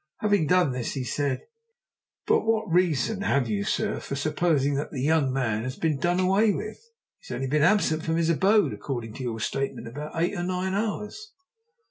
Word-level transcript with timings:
Having 0.21 0.47
done 0.47 0.71
this, 0.71 0.93
he 0.93 1.03
said: 1.03 1.43
"But 2.25 2.41
what 2.43 2.67
reason 2.67 3.21
have 3.21 3.47
you, 3.47 3.63
sir, 3.63 3.99
for 3.99 4.15
supposing 4.15 4.73
that 4.73 4.89
the 4.89 4.99
young 5.03 5.31
man 5.31 5.61
has 5.61 5.75
been 5.75 5.99
done 5.99 6.19
away 6.19 6.51
with? 6.53 6.83
He 7.19 7.27
has 7.27 7.35
only 7.35 7.47
been 7.47 7.61
absent 7.61 8.01
from 8.01 8.17
his 8.17 8.31
abode, 8.31 8.73
according 8.73 9.13
to 9.13 9.23
your 9.23 9.39
statement, 9.39 9.87
about 9.87 10.19
eight 10.19 10.33
or 10.35 10.41
nine 10.41 10.73
hours." 10.73 11.33